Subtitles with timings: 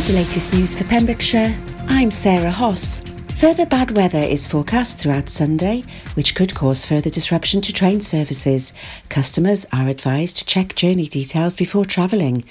[0.00, 1.54] With the latest news for Pembrokeshire,
[1.88, 3.00] I'm Sarah Hoss.
[3.36, 5.82] Further bad weather is forecast throughout Sunday,
[6.14, 8.72] which could cause further disruption to train services.
[9.10, 12.44] Customers are advised to check journey details before travelling.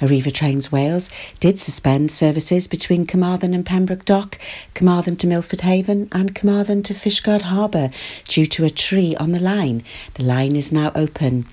[0.00, 1.10] Arriva Trains Wales
[1.40, 4.38] did suspend services between Carmarthen and Pembroke Dock,
[4.72, 7.90] Carmarthen to Milford Haven, and Carmarthen to Fishguard Harbour
[8.28, 9.82] due to a tree on the line.
[10.14, 11.46] The line is now open.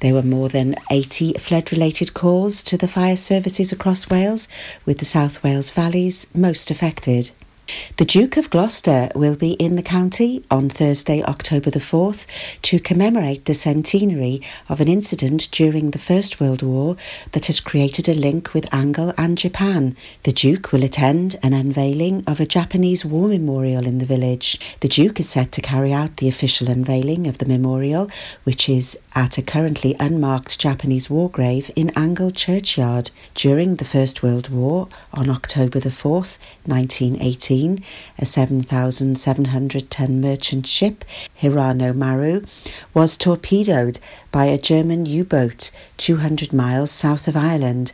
[0.00, 4.48] There were more than 80 flood related calls to the fire services across Wales,
[4.84, 7.30] with the South Wales valleys most affected.
[7.96, 12.26] The Duke of Gloucester will be in the county on Thursday, October the 4th,
[12.62, 16.96] to commemorate the centenary of an incident during the First World War
[17.32, 19.96] that has created a link with Angle and Japan.
[20.24, 24.60] The Duke will attend an unveiling of a Japanese war memorial in the village.
[24.80, 28.10] The Duke is set to carry out the official unveiling of the memorial,
[28.42, 33.10] which is at a currently unmarked Japanese war grave in Angle Churchyard.
[33.34, 37.82] During the First World War, on October the 4th, 1918,
[38.18, 41.04] a 7,700 ton merchant ship,
[41.40, 42.42] Hirano Maru,
[42.92, 44.00] was torpedoed
[44.32, 47.92] by a German U boat 200 miles south of Ireland.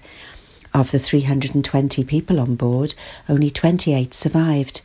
[0.73, 2.95] Of the 320 people on board,
[3.29, 4.83] only 28 survived.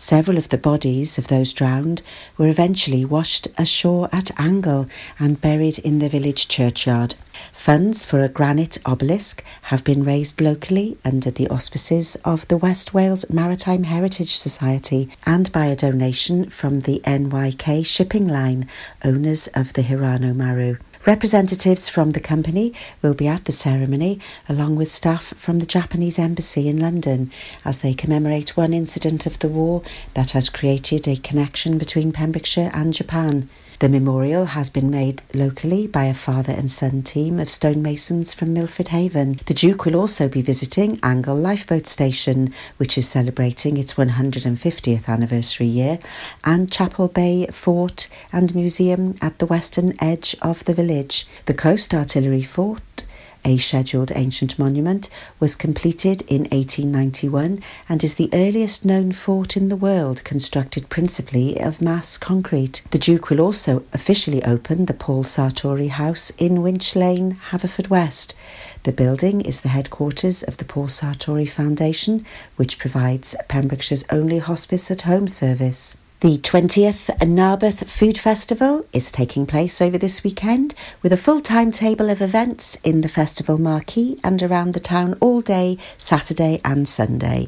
[0.00, 2.02] Several of the bodies of those drowned
[2.36, 4.86] were eventually washed ashore at Angle
[5.18, 7.16] and buried in the village churchyard.
[7.52, 12.94] Funds for a granite obelisk have been raised locally under the auspices of the West
[12.94, 18.68] Wales Maritime Heritage Society and by a donation from the NYK shipping line,
[19.04, 20.76] owners of the Hirano Maru.
[21.08, 26.18] Representatives from the company will be at the ceremony, along with staff from the Japanese
[26.18, 27.32] Embassy in London,
[27.64, 29.80] as they commemorate one incident of the war
[30.12, 33.48] that has created a connection between Pembrokeshire and Japan.
[33.80, 38.52] The memorial has been made locally by a father and son team of stonemasons from
[38.52, 39.38] Milford Haven.
[39.46, 45.66] The Duke will also be visiting Angle Lifeboat Station, which is celebrating its 150th anniversary
[45.66, 46.00] year,
[46.42, 51.28] and Chapel Bay Fort and Museum at the western edge of the village.
[51.46, 53.04] The Coast Artillery Fort
[53.44, 55.08] a scheduled ancient monument,
[55.40, 61.60] was completed in 1891 and is the earliest known fort in the world constructed principally
[61.60, 62.82] of mass concrete.
[62.90, 68.34] The Duke will also officially open the Paul Sartori House in Winch Lane, Haverfordwest.
[68.82, 72.24] The building is the headquarters of the Paul Sartori Foundation,
[72.56, 75.96] which provides Pembrokeshire's only hospice at home service.
[76.20, 82.10] The 20th Narberth Food Festival is taking place over this weekend with a full timetable
[82.10, 87.46] of events in the festival marquee and around the town all day, Saturday and Sunday.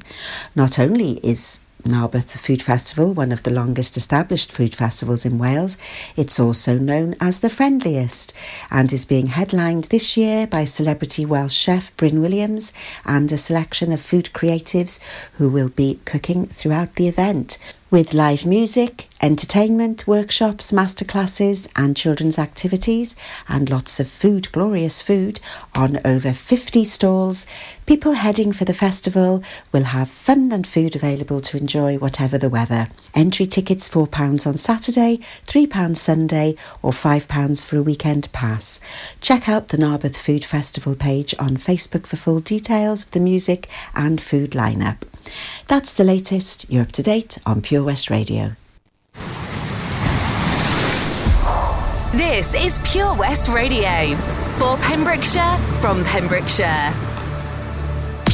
[0.54, 5.76] Not only is Narberth Food Festival, one of the longest established food festivals in Wales.
[6.14, 8.32] It's also known as the friendliest
[8.70, 12.72] and is being headlined this year by celebrity Welsh chef Bryn Williams
[13.04, 15.00] and a selection of food creatives
[15.38, 17.58] who will be cooking throughout the event
[17.90, 23.16] with live music, entertainment, workshops, masterclasses, and children's activities,
[23.48, 25.40] and lots of food, glorious food,
[25.74, 27.46] on over 50 stalls.
[27.86, 29.42] People heading for the festival
[29.72, 32.86] will have fun and food available to enjoy whatever the weather.
[33.12, 38.80] Entry tickets £4 on Saturday, £3 Sunday, or £5 for a weekend pass.
[39.20, 43.68] Check out the Narberth Food Festival page on Facebook for full details of the music
[43.96, 45.09] and food lineup.
[45.68, 46.70] That's the latest.
[46.70, 48.56] You're up to date on Pure West Radio.
[52.12, 54.16] This is Pure West Radio
[54.58, 57.09] for Pembrokeshire from Pembrokeshire.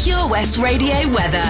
[0.07, 1.43] Pure West Radio weather.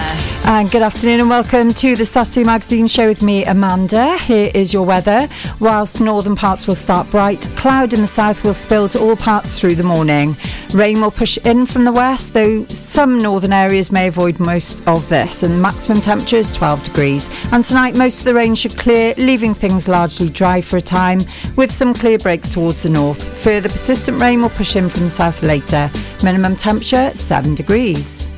[0.45, 4.17] And good afternoon and welcome to the Saturday Magazine show with me, Amanda.
[4.17, 5.29] Here is your weather.
[5.59, 9.59] Whilst northern parts will start bright, cloud in the south will spill to all parts
[9.59, 10.35] through the morning.
[10.73, 15.07] Rain will push in from the west, though some northern areas may avoid most of
[15.07, 15.43] this.
[15.43, 17.29] And maximum temperature is 12 degrees.
[17.51, 21.19] And tonight, most of the rain should clear, leaving things largely dry for a time,
[21.57, 23.21] with some clear breaks towards the north.
[23.37, 25.91] Further persistent rain will push in from the south later.
[26.23, 28.31] Minimum temperature 7 degrees.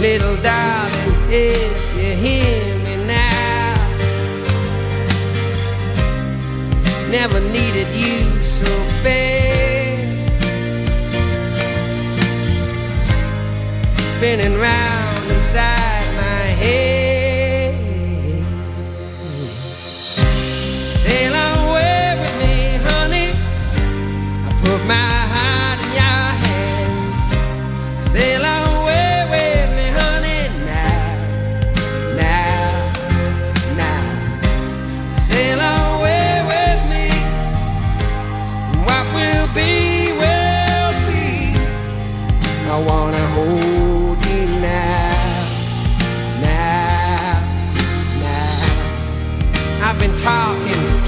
[0.00, 3.74] Little darling, if you hear me now,
[7.10, 8.70] never needed you so
[9.02, 9.98] bad.
[14.14, 15.87] Spinning round inside.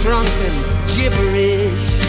[0.03, 0.55] drunken
[0.87, 2.01] gibberish.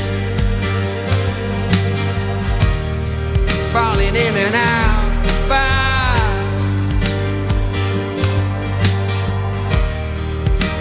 [3.74, 7.04] Falling in and out fast.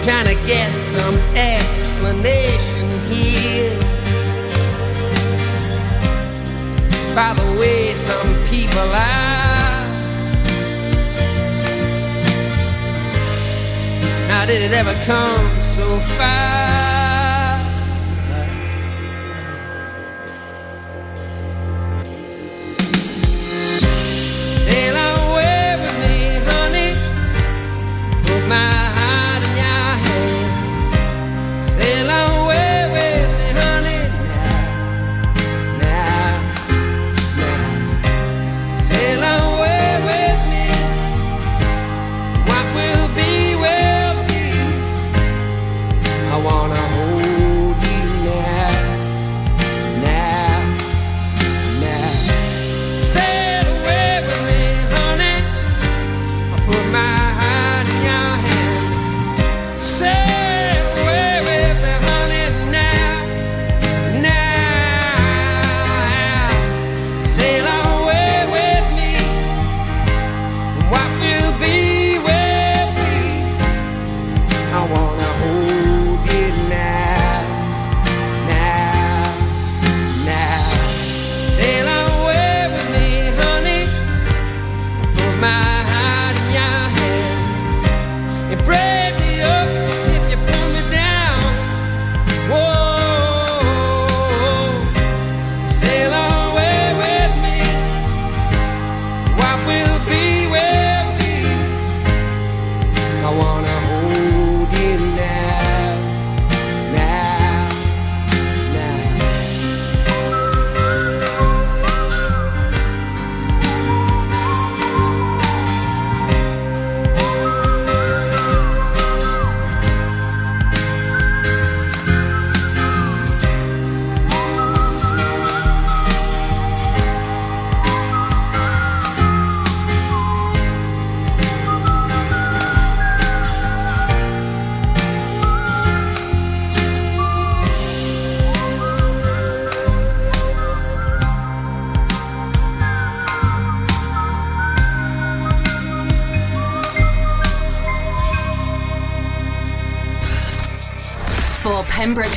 [0.03, 3.77] Trying to get some explanation here.
[7.13, 9.51] By the way some people are.
[14.29, 16.90] How did it ever come so far?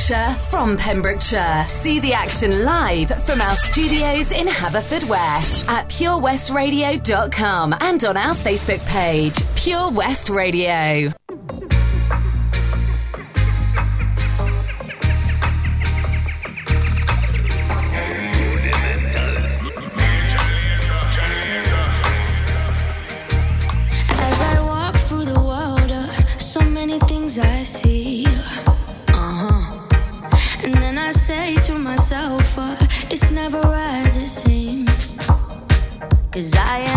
[0.05, 1.65] Pembrokeshire from Pembrokeshire.
[1.67, 8.85] See the action live from our studios in Haverfordwest at purewestradio.com and on our Facebook
[8.85, 11.11] page, Pure West Radio.
[36.35, 36.94] Cause I am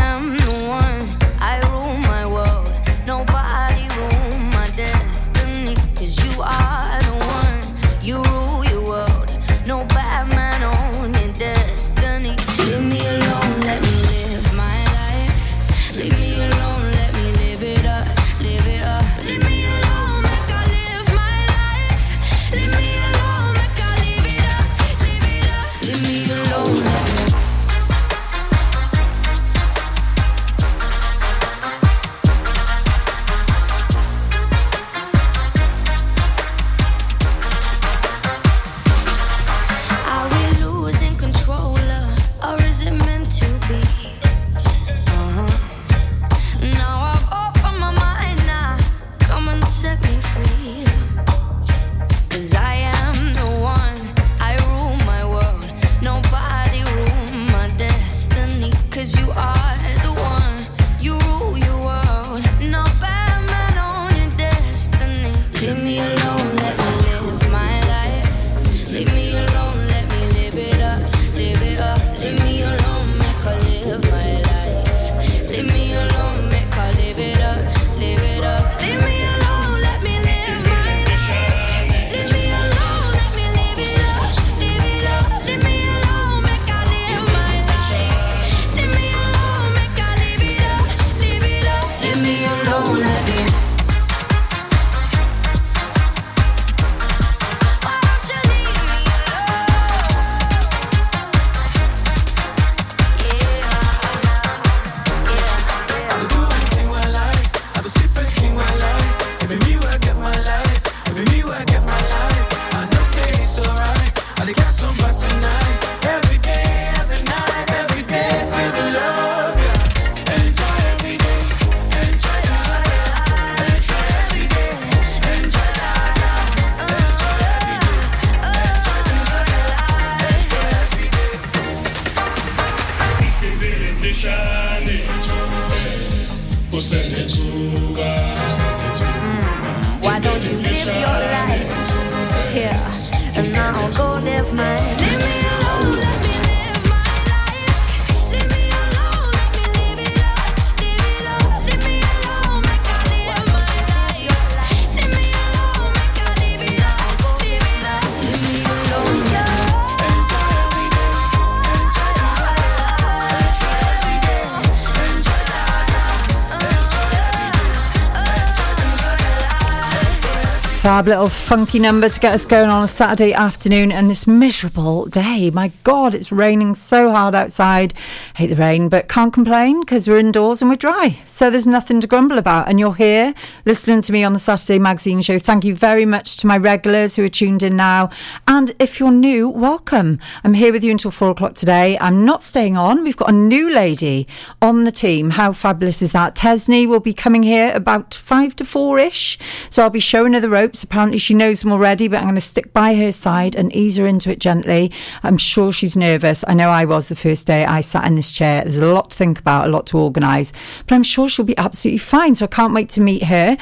[170.98, 175.06] Fab little funky number to get us going on a Saturday afternoon and this miserable
[175.06, 175.48] day.
[175.48, 177.94] My God, it's raining so hard outside.
[178.34, 181.20] Hate the rain, but can't complain because we're indoors and we're dry.
[181.38, 182.66] So there's nothing to grumble about.
[182.66, 183.32] And you're here
[183.64, 185.38] listening to me on the Saturday Magazine Show.
[185.38, 188.10] Thank you very much to my regulars who are tuned in now.
[188.48, 190.18] And if you're new, welcome.
[190.42, 191.96] I'm here with you until four o'clock today.
[192.00, 193.04] I'm not staying on.
[193.04, 194.26] We've got a new lady
[194.60, 195.30] on the team.
[195.30, 196.34] How fabulous is that?
[196.34, 199.38] Tesney will be coming here about five to four ish.
[199.70, 200.82] So I'll be showing her the ropes.
[200.82, 203.96] Apparently, she knows them already, but I'm going to stick by her side and ease
[203.96, 204.90] her into it gently.
[205.22, 206.44] I'm sure she's nervous.
[206.48, 208.64] I know I was the first day I sat in this chair.
[208.64, 210.52] There's a lot to think about, a lot to organise,
[210.88, 212.34] but I'm sure she'll be absolutely fine.
[212.34, 213.56] So I can't wait to meet her.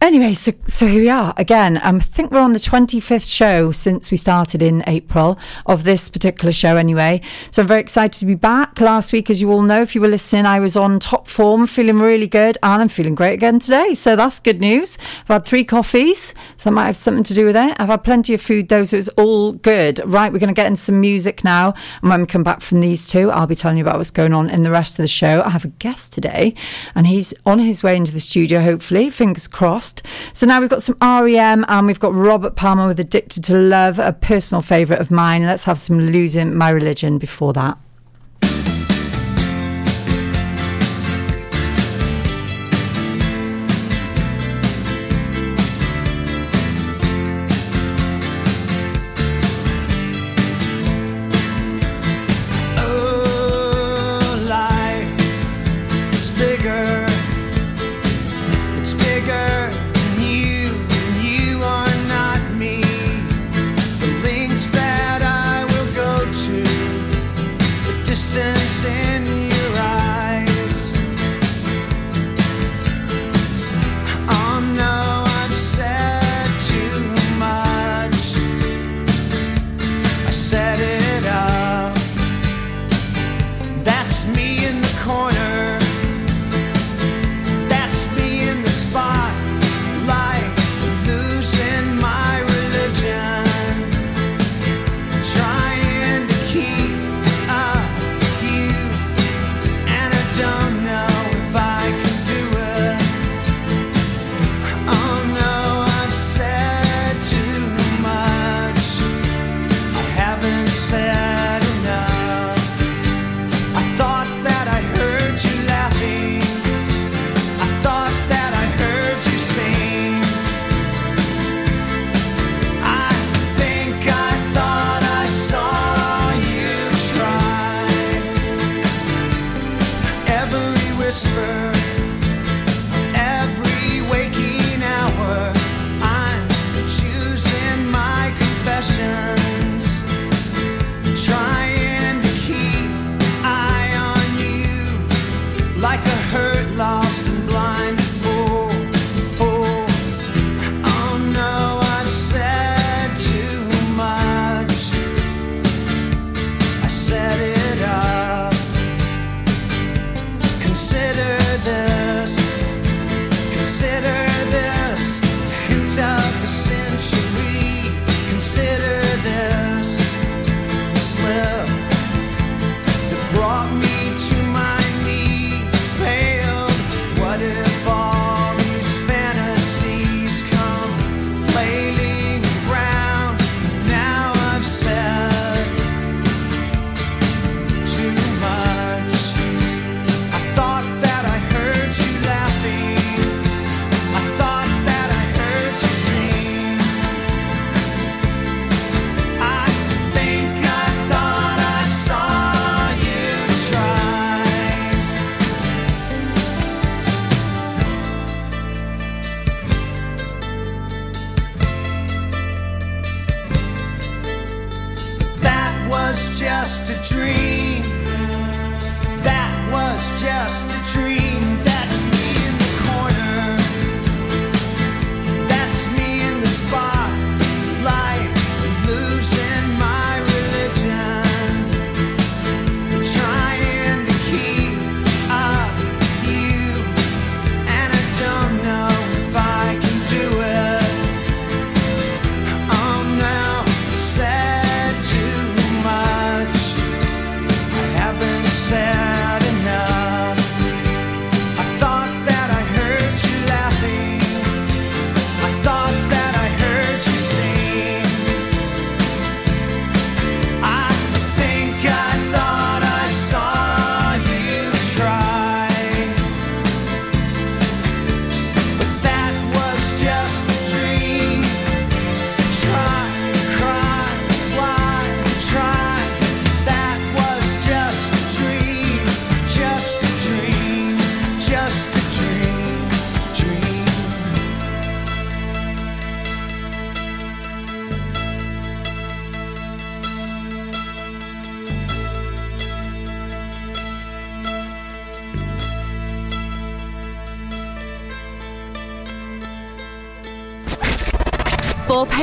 [0.00, 1.80] Anyway, so so here we are again.
[1.82, 6.08] Um, I think we're on the 25th show since we started in April of this
[6.08, 6.76] particular show.
[6.76, 7.20] Anyway,
[7.50, 8.80] so I'm very excited to be back.
[8.80, 11.66] Last week, as you all know, if you were listening, I was on top form,
[11.66, 13.94] feeling really good, and I'm feeling great again today.
[13.94, 14.98] So that's good news.
[15.22, 17.76] I've had three coffees, so that might have something to do with it.
[17.80, 20.00] I've had plenty of food though, so it's all good.
[20.04, 22.78] Right, we're going to get in some music now, and when we come back from
[22.78, 25.08] these two, I'll be telling you about what's going on in the rest of the
[25.08, 25.42] show.
[25.42, 26.54] I have a guest today,
[26.94, 28.60] and he's on his way into the studio.
[28.60, 30.02] Hopefully, fingers crossed.
[30.32, 33.98] So now we've got some REM and we've got Robert Palmer with Addicted to Love,
[33.98, 35.44] a personal favourite of mine.
[35.44, 37.78] Let's have some Losing My Religion before that.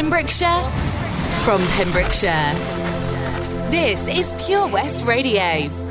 [0.05, 0.61] Pembrokeshire,
[1.45, 2.53] from Pembrokeshire.
[3.71, 5.84] This is Pure West Radio.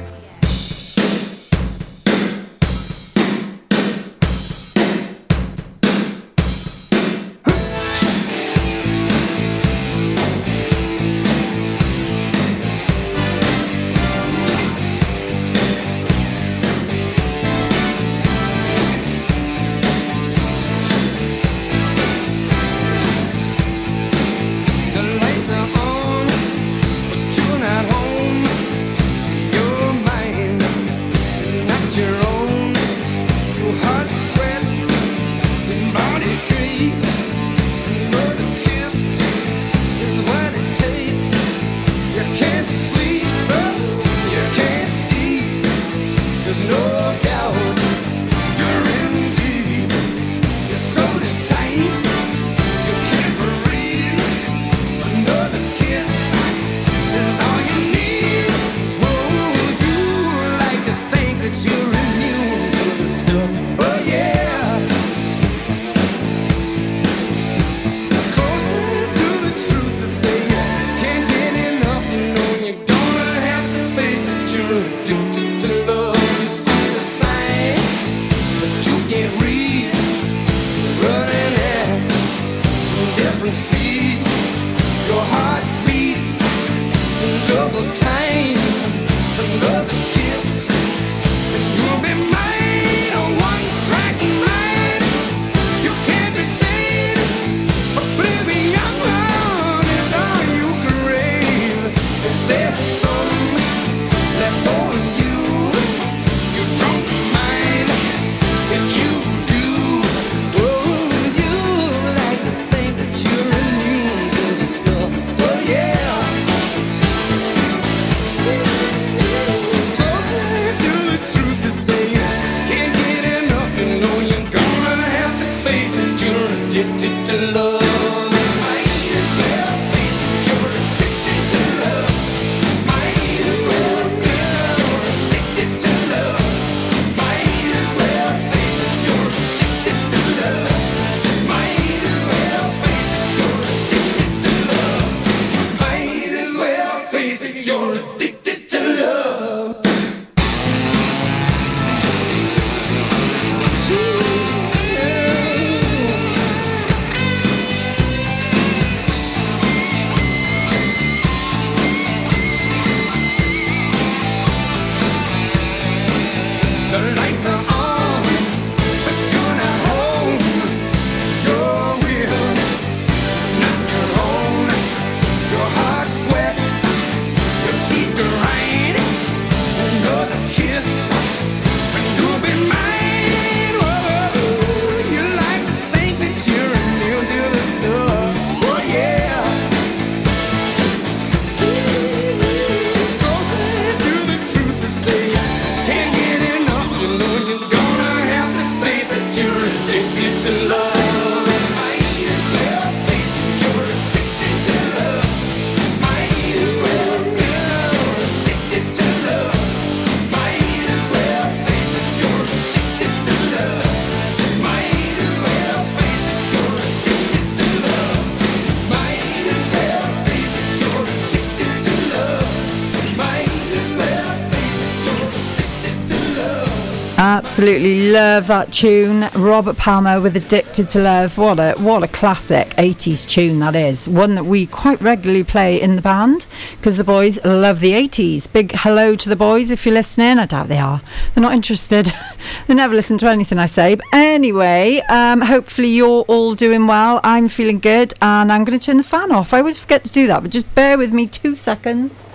[227.55, 229.29] Absolutely love that tune.
[229.37, 231.39] Robert Palmer with Addicted to Love.
[231.39, 234.09] What a what a classic 80s tune that is.
[234.09, 238.53] One that we quite regularly play in the band because the boys love the 80s.
[238.53, 240.41] Big hello to the boys if you're listening.
[240.41, 241.01] I doubt they are.
[241.33, 242.13] They're not interested.
[242.67, 243.95] they never listen to anything I say.
[243.95, 247.21] But anyway, um, hopefully you're all doing well.
[247.23, 249.55] I'm feeling good and I'm going to turn the fan off.
[249.55, 252.29] I always forget to do that, but just bear with me two seconds.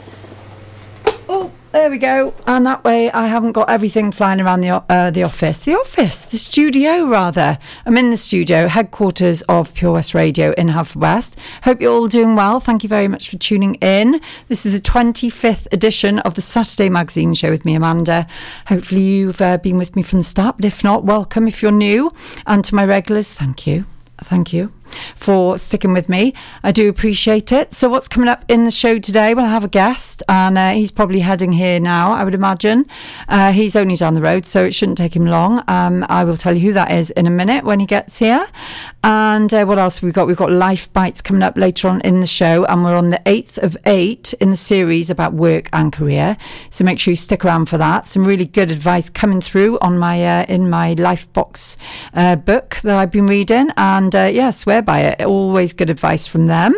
[1.28, 2.34] Oh, there we go.
[2.48, 5.66] And that way I haven't got everything flying around the, uh, the office.
[5.66, 7.58] The office, the studio, rather.
[7.86, 11.36] I'm in the studio, headquarters of Pure West Radio in Haverfordwest.
[11.64, 12.60] Hope you're all doing well.
[12.60, 14.20] Thank you very much for tuning in.
[14.48, 18.28] This is the 25th edition of the Saturday Magazine Show with me, Amanda.
[18.68, 21.72] Hopefully you've uh, been with me from the start, but if not, welcome if you're
[21.72, 22.14] new.
[22.48, 23.86] And to my regulars, thank you.
[24.22, 24.74] Thank you.
[25.16, 26.34] For sticking with me.
[26.64, 27.74] I do appreciate it.
[27.74, 29.34] So, what's coming up in the show today?
[29.34, 32.86] Well, I have a guest, and uh, he's probably heading here now, I would imagine.
[33.28, 35.64] Uh, he's only down the road, so it shouldn't take him long.
[35.68, 38.48] Um, I will tell you who that is in a minute when he gets here.
[39.04, 40.28] And uh, what else have we got?
[40.28, 43.22] We've got Life Bites coming up later on in the show, and we're on the
[43.26, 46.38] 8th of 8 in the series about work and career.
[46.70, 48.08] So, make sure you stick around for that.
[48.08, 51.78] Some really good advice coming through on my uh, in my Life Box
[52.14, 54.50] uh, book that I've been reading, and uh, yeah,
[54.80, 55.22] swear by it.
[55.26, 56.74] Always good advice from them.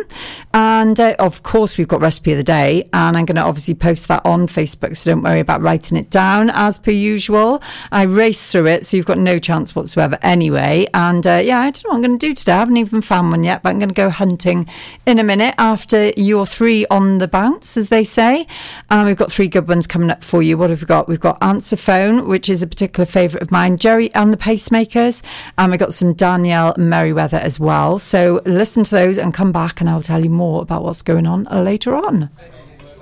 [0.54, 3.74] And uh, of course, we've got recipe of the day, and I'm going to obviously
[3.74, 7.62] post that on Facebook, so don't worry about writing it down as per usual.
[7.90, 10.86] I race through it, so you've got no chance whatsoever anyway.
[10.94, 12.52] And uh, yeah, I don't know what I'm going to do today.
[12.52, 14.66] I haven't even found one yet, but I'm going to go hunting
[15.06, 18.46] in a minute after your three on the bounce, as they say.
[18.90, 20.58] And we've got three good ones coming up for you.
[20.58, 21.08] What have we got?
[21.08, 25.22] We've got Answer Phone, which is a particular favourite of mine, Gerry and the Pacemakers,
[25.56, 27.91] and we've got some Daniel Merriweather as well.
[27.98, 31.26] So listen to those and come back, and I'll tell you more about what's going
[31.26, 32.30] on later on.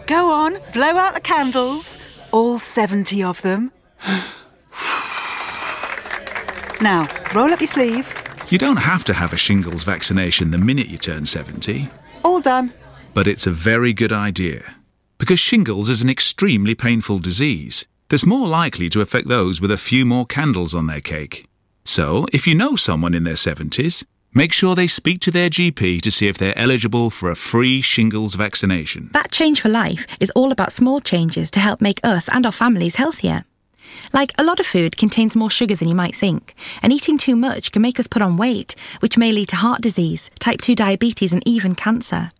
[0.07, 1.99] Go on, blow out the candles.
[2.33, 3.73] All 70 of them.
[6.81, 8.13] now, roll up your sleeve.
[8.49, 11.89] You don't have to have a shingles vaccination the minute you turn 70,
[12.25, 12.73] All done.
[13.15, 14.77] but it's a very good idea.
[15.19, 19.77] Because shingles is an extremely painful disease that's more likely to affect those with a
[19.77, 21.47] few more candles on their cake.
[21.85, 26.01] So, if you know someone in their 70s, make sure they speak to their GP
[26.03, 29.11] to see if they're eligible for a free shingles vaccination.
[29.13, 32.53] That Change for Life is all about small changes to help make us and our
[32.53, 33.45] families healthier.
[34.13, 37.35] Like, a lot of food contains more sugar than you might think, and eating too
[37.37, 40.75] much can make us put on weight, which may lead to heart disease, type 2
[40.75, 42.33] diabetes, and even cancer.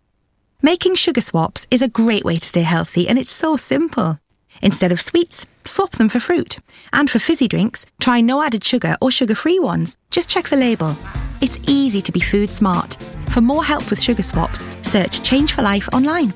[0.61, 4.19] Making sugar swaps is a great way to stay healthy, and it's so simple.
[4.61, 6.57] Instead of sweets, swap them for fruit.
[6.93, 9.97] And for fizzy drinks, try no added sugar or sugar free ones.
[10.11, 10.95] Just check the label.
[11.41, 12.97] It's easy to be food smart.
[13.29, 16.33] For more help with sugar swaps, search Change for Life online.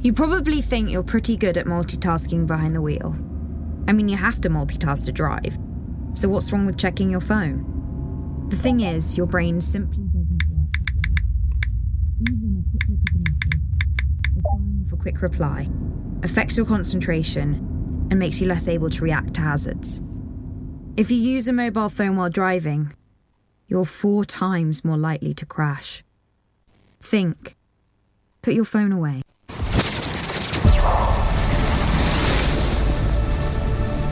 [0.00, 3.14] You probably think you're pretty good at multitasking behind the wheel.
[3.88, 5.58] I mean, you have to multitask to drive.
[6.14, 8.46] So, what's wrong with checking your phone?
[8.48, 10.06] The thing is, your brain simply
[14.88, 15.68] for quick reply,
[16.22, 20.00] affects your concentration and makes you less able to react to hazards.
[20.96, 22.92] If you use a mobile phone while driving,
[23.66, 26.02] you're four times more likely to crash.
[27.00, 27.56] Think.
[28.42, 29.22] Put your phone away.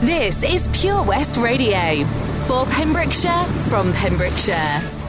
[0.01, 2.03] This is Pure West Radio
[2.47, 5.04] for Pembrokeshire from Pembrokeshire.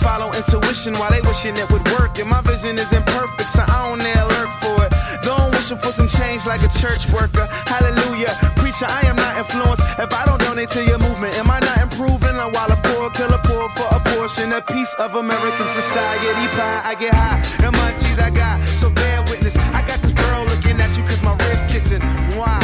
[0.00, 2.18] Follow intuition while they wishing it would work.
[2.18, 4.92] And my vision is imperfect, so I don't dare lurk for it.
[5.24, 7.46] Though I'm wishing for some change like a church worker.
[7.66, 8.32] Hallelujah.
[8.56, 9.82] Preacher, I am not influenced.
[9.98, 12.36] If I don't donate to your movement, am I not improving?
[12.36, 16.82] I'm while a poor killer poor for a portion, a piece of American society pie.
[16.84, 19.56] I get high, and munchies I got, so bear witness.
[19.56, 22.02] I got this girl looking at you cause my ribs kissing.
[22.36, 22.63] Why?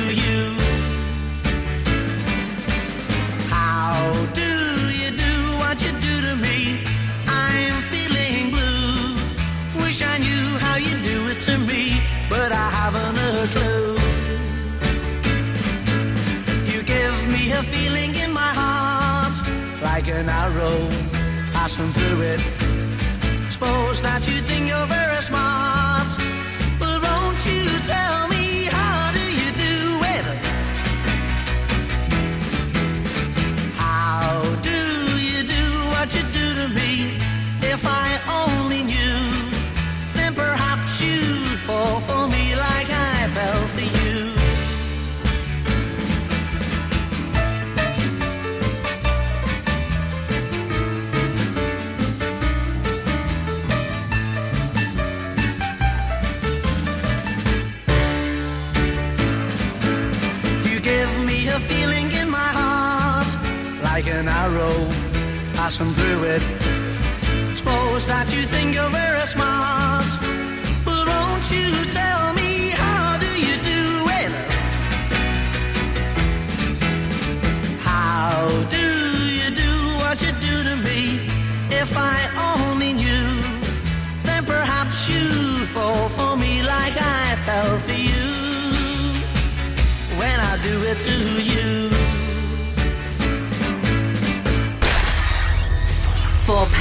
[20.21, 20.91] and I rode,
[21.51, 22.39] passing through it.
[23.51, 26.00] Suppose that you think you're very smart.
[65.61, 66.41] passing through it.
[67.55, 69.60] Suppose that you think you're very smart.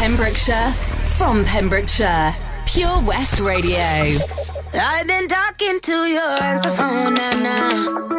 [0.01, 0.73] Pembrokeshire,
[1.19, 2.35] from Pembrokeshire,
[2.65, 3.77] Pure West Radio.
[4.73, 8.10] I've been talking to your answer phone now.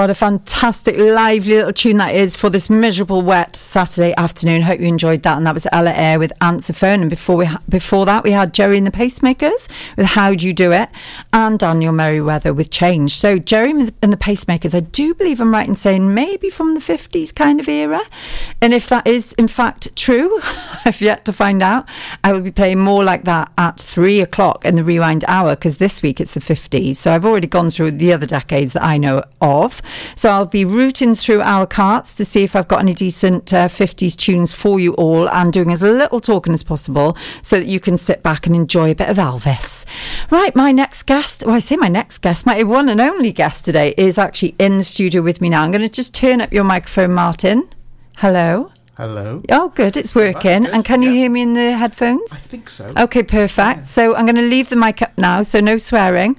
[0.00, 4.62] What a fantastic, lively little tune that is for this miserable, wet Saturday afternoon.
[4.62, 5.36] Hope you enjoyed that.
[5.36, 7.02] And that was Ella Eyre with Answer Phone.
[7.02, 10.46] And before we ha- before that, we had Gerry and the Pacemakers with How Do
[10.46, 10.88] You Do It,
[11.34, 13.12] and Daniel Merriweather with Change.
[13.12, 16.80] So Gerry and the Pacemakers, I do believe I'm right in saying maybe from the
[16.80, 18.00] 50s kind of era.
[18.62, 20.40] And if that is in fact true,
[20.86, 21.86] I've yet to find out.
[22.24, 25.76] I will be playing more like that at three o'clock in the Rewind Hour because
[25.76, 26.96] this week it's the 50s.
[26.96, 29.82] So I've already gone through the other decades that I know of.
[30.16, 33.68] So I'll be rooting through our carts to see if I've got any decent uh,
[33.68, 37.80] 50s tunes for you all and doing as little talking as possible so that you
[37.80, 39.84] can sit back and enjoy a bit of Elvis.
[40.30, 43.64] Right, my next guest, well, I say my next guest, my one and only guest
[43.64, 45.62] today is actually in the studio with me now.
[45.64, 47.68] I'm going to just turn up your microphone, Martin.
[48.16, 48.72] Hello.
[48.96, 49.42] Hello.
[49.50, 50.64] Oh, good, it's working.
[50.64, 52.32] good, And can you hear me in the headphones?
[52.32, 52.92] I think so.
[52.98, 53.86] Okay, perfect.
[53.86, 56.38] So I'm going to leave the mic up now, so no swearing.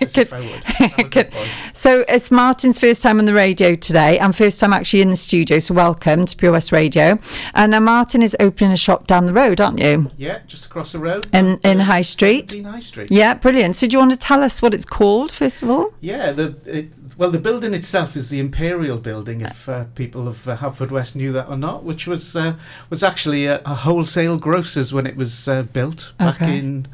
[0.00, 1.10] As if I would.
[1.10, 1.32] Good.
[1.72, 5.16] So it's Martin's first time on the radio today and first time actually in the
[5.16, 5.58] studio.
[5.58, 7.18] So welcome to Pure West Radio.
[7.54, 10.10] And now Martin is opening a shop down the road, aren't you?
[10.16, 11.26] Yeah, just across the road.
[11.32, 12.50] In in High Street.
[12.52, 13.08] 17 High Street.
[13.10, 13.76] Yeah, brilliant.
[13.76, 15.90] So do you want to tell us what it's called first of all?
[16.00, 16.88] Yeah, the it,
[17.18, 19.40] well, the building itself is the Imperial Building.
[19.40, 22.56] If uh, people of uh, Haverfordwest knew that or not, which was uh,
[22.90, 26.58] was actually a, a wholesale grocers when it was uh, built back Okay.
[26.58, 26.86] in.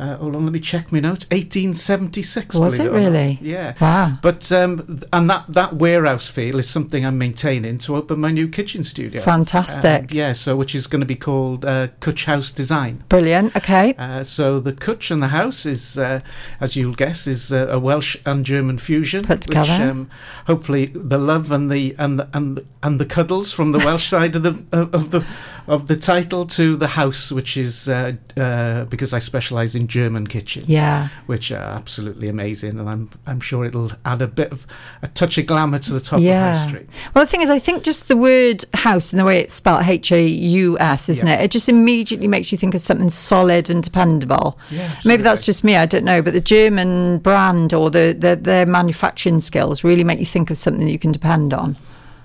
[0.00, 1.26] Uh, hold on, let me check my notes.
[1.26, 2.54] 1876.
[2.54, 2.94] Was it not.
[2.94, 3.38] really?
[3.42, 3.74] Yeah.
[3.78, 4.16] Wow.
[4.22, 8.48] But um, and that that warehouse feel is something I'm maintaining to open my new
[8.48, 9.20] kitchen studio.
[9.20, 10.02] Fantastic.
[10.02, 13.04] Um, yeah, so which is going to be called uh, Cwtch Haus Design.
[13.10, 13.54] Brilliant.
[13.54, 13.92] Okay.
[13.98, 16.20] Uh, so the Cwtch and the house is, uh,
[16.62, 19.22] as you'll guess, is uh, a Welsh and German fusion.
[19.22, 19.70] Put together.
[19.70, 20.10] Which, um,
[20.46, 24.08] hopefully, the love and the and the, and the, and the cuddles from the Welsh
[24.14, 25.26] side of the of the
[25.70, 30.26] of the title to the house, which is uh, uh, because I specialise in German
[30.26, 30.68] kitchens.
[30.68, 31.08] Yeah.
[31.26, 34.66] which are absolutely amazing, and I'm I'm sure it'll add a bit of
[35.00, 36.58] a touch of glamour to the top of yeah.
[36.58, 36.88] High Street.
[37.14, 39.86] Well, the thing is, I think just the word house and the way it's spelled
[39.86, 41.34] H A U S, isn't Yeah.
[41.40, 41.44] it?
[41.44, 44.58] It just immediately makes you think of something solid and dependable.
[44.70, 46.20] Yeah, Maybe that's just me, I don't know.
[46.20, 50.58] But the German brand or the, the their manufacturing skills really make you think of
[50.58, 51.76] something that you can depend on.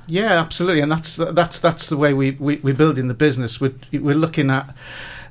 [0.08, 3.60] Yeah, absolutely, and that's that's that's the way we we we're building the business.
[3.60, 4.76] We're we're looking at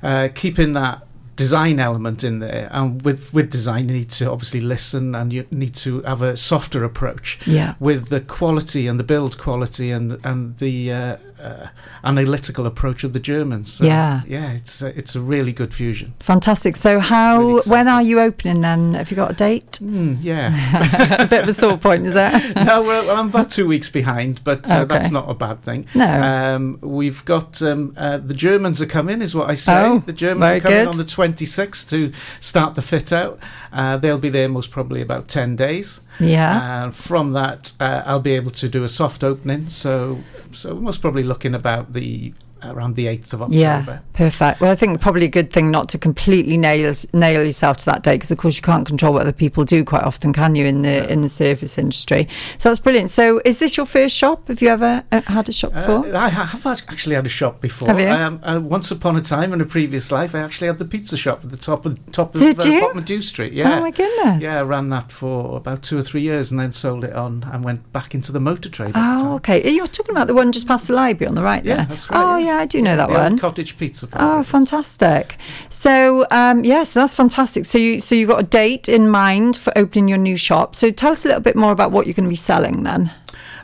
[0.03, 1.05] uh, keeping that
[1.35, 5.45] design element in there, and with with design, you need to obviously listen, and you
[5.51, 7.39] need to have a softer approach.
[7.45, 7.75] Yeah.
[7.79, 11.67] with the quality and the build quality and and the uh, uh,
[12.03, 13.73] analytical approach of the Germans.
[13.73, 14.21] So, Yeah.
[14.27, 16.13] yeah, it's a, it's a really good fusion.
[16.19, 16.75] Fantastic.
[16.75, 18.93] So, how Really when are you opening then?
[18.95, 19.71] Have you got a date?
[19.81, 21.15] Mm, yeah.
[21.23, 22.55] a bit of a sore point, is it?
[22.65, 24.85] no, well, I'm about two weeks behind, but uh, Okay.
[24.85, 25.87] that's not a bad thing.
[25.95, 26.05] No.
[26.05, 29.83] Um, we've got um, uh, the Germans are coming, is what I say.
[29.85, 30.87] Oh, the Germans are coming good.
[30.89, 33.39] on the 26th to start the fit out.
[33.71, 36.01] Uh, they'll be there most probably about 10 days.
[36.19, 36.83] Yeah.
[36.83, 39.69] And from that, uh, I'll be able to do a soft opening.
[39.69, 43.57] So, so most probably looking about the around the 8th of October.
[43.57, 44.61] Yeah, perfect.
[44.61, 48.03] Well, I think probably a good thing not to completely nail nail yourself to that
[48.03, 50.65] date because, of course, you can't control what other people do quite often, can you?
[50.65, 52.27] In the in the service industry,
[52.57, 53.09] so that's brilliant.
[53.09, 54.47] So, is this your first shop?
[54.47, 56.07] Have you ever uh, had a shop before?
[56.07, 57.87] Uh, I have actually had a shop before.
[57.87, 58.07] Have you?
[58.09, 61.17] Um, uh, once upon a time, in a previous life, I actually had the pizza
[61.17, 63.21] shop at the top of top of Did uh?
[63.21, 63.53] Street.
[63.53, 63.77] Yeah.
[63.77, 64.43] Oh my goodness!
[64.43, 67.47] Yeah, I ran that for about two or three years, and then sold it on
[67.51, 68.91] and went back into the motor trade.
[68.95, 69.69] Oh, okay.
[69.69, 71.85] You're talking about the one just past the library on the right Yeah, there.
[71.85, 72.19] that's right.
[72.21, 73.37] Oh, yeah, I do know that the one.
[73.39, 74.07] Cottage pizza.
[74.13, 75.37] Oh, fantastic!
[75.69, 77.65] So, um, yeah, so that's fantastic.
[77.65, 80.75] So you so you got a date in mind for opening your new shop.
[80.75, 83.11] So tell us a little bit more about what you're going to be selling then.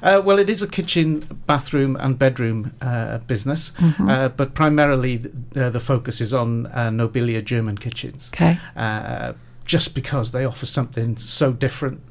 [0.03, 4.09] Uh, well, it is a kitchen, bathroom, and bedroom uh, business, Mm-hmm.
[4.09, 8.31] uh, but primarily th- uh, the focus is on uh, Nobilia German kitchens.
[8.33, 8.57] Okay.
[8.75, 9.33] uh,
[9.63, 12.01] just because they offer something so different.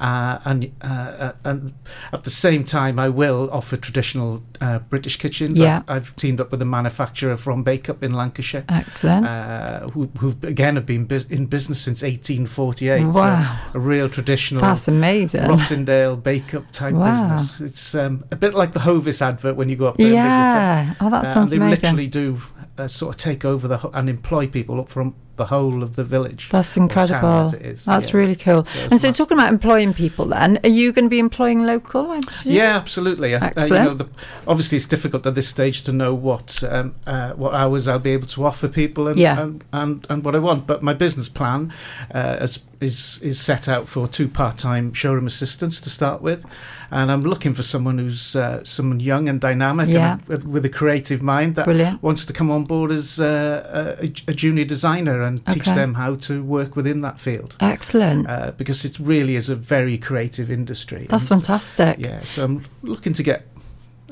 [0.00, 1.74] Uh, and uh, uh, and
[2.12, 5.58] at the same time, I will offer traditional uh, British kitchens.
[5.58, 5.82] Yeah.
[5.88, 9.26] I've, I've teamed up with a manufacturer from Bacup in Lancashire, Excellent.
[9.26, 13.00] uh, who, who again have been bus- in business since 1848.
[13.02, 13.58] so Wow.
[13.74, 15.42] a real traditional That's amazing.
[15.42, 17.36] Rossendale Bacup type Wow.
[17.36, 17.60] business.
[17.60, 20.06] It's um, a bit like the Hovis advert when you go up there.
[20.06, 20.26] and visit them.
[20.28, 20.94] Yeah.
[21.00, 21.96] Oh, that sounds they amazing.
[21.96, 22.42] They literally do
[22.78, 25.96] uh, sort of take over the ho- and employ people up from the whole of
[25.96, 26.48] the village.
[26.50, 27.54] That's incredible.
[27.54, 28.16] is, That's yeah.
[28.18, 28.64] really cool.
[28.64, 29.16] So and so, massive.
[29.16, 32.10] talking about employing people, then, are you going to be employing local?
[32.10, 32.52] I presume?
[32.54, 33.34] Yeah, absolutely.
[33.34, 33.84] Uh, uh, you Excellent.
[33.84, 34.08] know, the,
[34.46, 38.10] obviously, it's difficult at this stage to know what um, uh, what hours I'll be
[38.12, 39.40] able to offer people and, Yeah.
[39.40, 40.66] and, and, and what I want.
[40.66, 41.72] But my business plan
[42.12, 46.44] uh, is, is is set out for two part time showroom assistants to start with,
[46.90, 50.12] and I'm looking for someone who's uh, someone young and dynamic Yeah.
[50.12, 52.02] and with, with a creative mind that Brilliant.
[52.02, 56.16] wants to come on board as uh, a, a junior designer and teach them how
[56.16, 57.54] to work within that field.
[57.60, 58.28] Excellent.
[58.28, 61.06] Uh, because it really is a very creative industry.
[61.08, 61.98] That's And, fantastic.
[61.98, 63.46] Yeah, so I'm looking to get.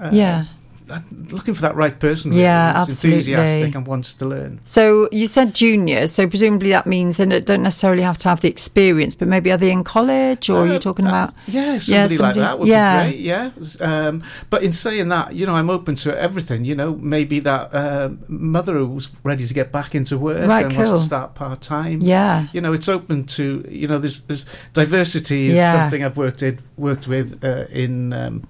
[0.01, 0.45] Uh, Yeah.
[0.91, 2.31] Uh, Looking for that right person.
[2.31, 3.33] really, Yeah, who's absolutely.
[3.33, 4.61] Enthusiastic and wants to learn.
[4.65, 8.49] So you said junior, so presumably that means they don't necessarily have to have the
[8.49, 11.35] experience, but maybe are they in college or are you Uh, talking uh, about?
[11.47, 13.05] Yeah, somebody, somebody- like that would yeah.
[13.07, 13.21] be great.
[13.21, 16.65] Yeah, um, but in saying that, you know, I'm open to everything.
[16.65, 20.77] You know, maybe that uh, mother who's ready to get back into work Right, and
[20.77, 21.01] wants cool.
[21.01, 22.01] to start part time.
[22.03, 22.47] Yeah.
[22.53, 25.73] you know, it's open to you know, there's there's diversity is Yeah.
[25.73, 28.13] something I've worked in, worked with uh, in.
[28.13, 28.45] Um,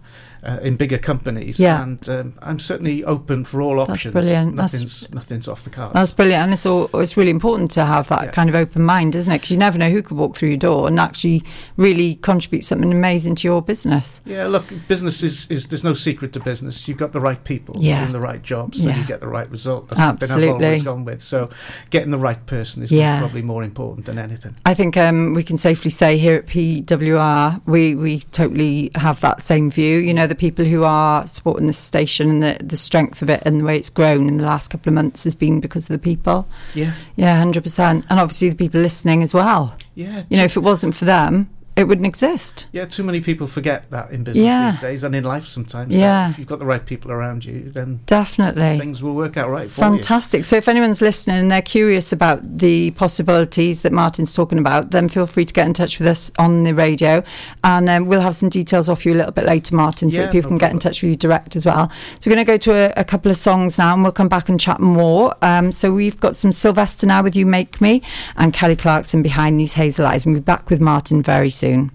[0.47, 1.83] uh, in bigger companies, Yeah.
[1.83, 4.03] and um, I'm certainly open for all options.
[4.05, 4.57] That's brilliant.
[4.57, 5.95] That's- Nothing's nothing's off the cards.
[5.95, 8.31] That's brilliant, and it's all, it's really important to have that Yeah.
[8.31, 9.37] kind of open mind, isn't it?
[9.39, 11.43] Because you never know who could walk through your door and actually
[11.77, 14.23] really contribute something amazing to your business.
[14.25, 16.87] Yeah, look, business is, is there's no secret to business.
[16.87, 18.01] You've got the right people Yeah.
[18.01, 18.99] doing the right jobs, so Yeah.
[19.01, 19.89] you get the right result.
[19.89, 21.21] That's something I've always gone with.
[21.23, 21.51] So
[21.91, 23.19] getting the right person is Yeah.
[23.19, 24.55] probably more important than anything.
[24.65, 29.43] I think um, we can safely say here at PWR, we, we totally have that
[29.43, 29.99] same view.
[29.99, 33.43] You know, the people who are supporting this station and the, the strength of it
[33.45, 35.95] and the way it's grown in the last couple of months has been because of
[35.95, 36.47] the people.
[36.75, 36.93] Yeah.
[37.17, 38.05] Yeah, 100%.
[38.09, 39.77] And obviously the people listening as well.
[39.95, 40.25] Yeah.
[40.29, 42.67] You know, if it wasn't for them, it wouldn't exist.
[42.73, 44.71] Yeah, too many people forget that in business Yeah.
[44.71, 45.95] these days and in life sometimes.
[45.95, 46.31] Yeah.
[46.31, 48.79] If you've got the right people around you, then Definitely.
[48.79, 49.91] things will work out right for you.
[49.93, 50.47] Fantastic.
[50.47, 55.11] So, if anyone's listening and they're curious about the possibilities that Martin's talking about, then
[55.11, 57.23] feel free to get in touch with us on the radio.
[57.63, 60.27] And um, we'll have some details off you a little bit later, Martin, so Yeah,
[60.27, 61.91] that people no can get in touch with you direct as well.
[62.21, 64.29] So, we're going to go to a, a couple of songs now and we'll come
[64.29, 65.35] back and chat more.
[65.43, 68.01] Um, so, we've got some Sylvester now with You Make Me
[68.37, 70.25] and Kelly Clarkson behind these hazel eyes.
[70.25, 71.66] We'll be back with Martin very soon.
[71.67, 71.91] When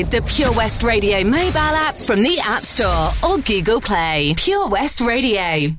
[0.00, 4.34] Download the Pure West Radio mobile app from the App Store or Google Play.
[4.36, 5.74] Pure West Radio.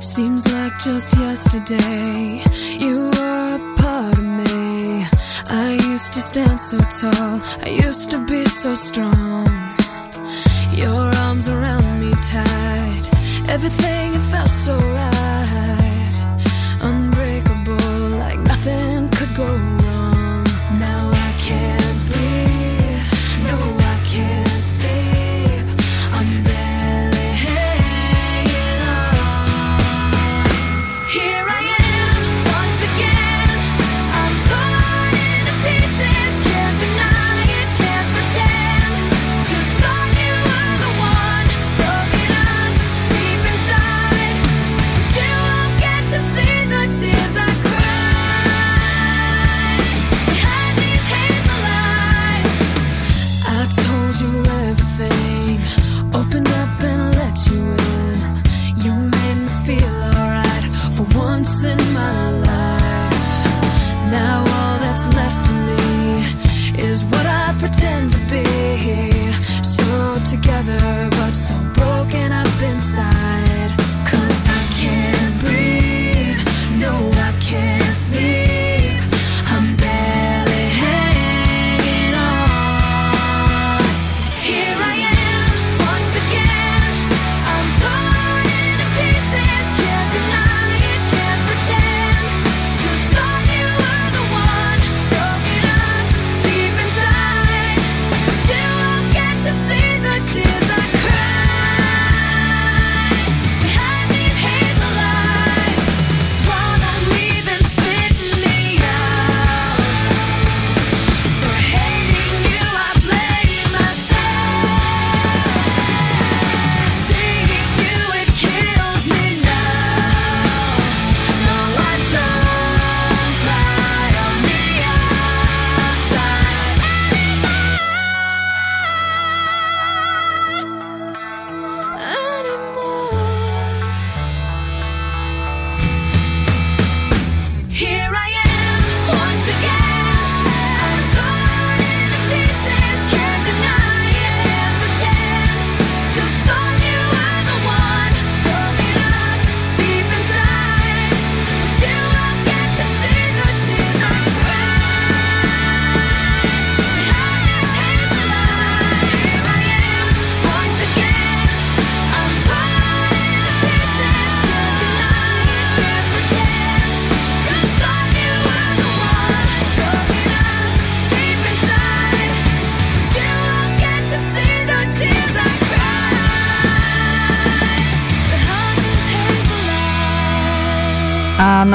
[0.00, 2.42] Seems like just yesterday
[2.78, 5.06] you were a part of me.
[5.50, 9.46] I used to stand so tall, I used to be so strong.
[10.72, 11.17] Your
[13.58, 15.17] everything it felt so right.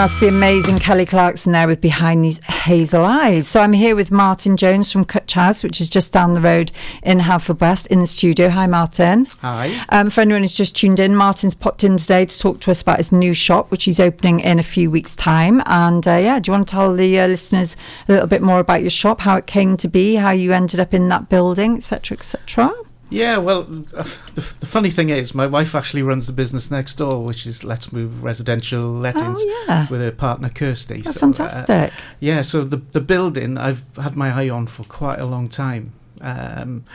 [0.03, 3.47] That's the amazing Kelly Clarkson there with Behind These Hazel Eyes.
[3.47, 6.73] So I'm here with Martin Jones from Cwtch Haus, which is just down the road
[7.03, 8.49] in Haverfordwest in the studio.
[8.49, 9.27] Hi, Martin.
[9.39, 9.71] Hi.
[9.87, 12.81] Um, for anyone who's just tuned in, Martin's popped in today to talk to us
[12.81, 15.61] about his new shop, which he's opening in a few weeks' time.
[15.67, 17.77] And uh, yeah, do you want to tell the uh, listeners
[18.09, 20.81] a little bit more about your shop, how it came to be, how you ended
[20.81, 22.73] up in that building, etc., etc.?
[23.13, 23.61] Yeah, well,
[23.95, 24.03] uh,
[24.35, 27.63] the, the funny thing is, my wife actually runs the business next door, which is
[27.63, 29.87] Let's Move Residential Lettings, Oh, yeah.
[29.89, 31.03] with her partner Kirsty.
[31.05, 31.93] Oh, So, uh, fantastic.
[32.19, 35.93] yeah, so the the building I've had my eye on for quite a long time.
[36.21, 36.85] Um,